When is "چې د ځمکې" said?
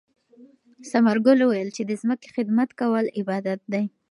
1.75-2.27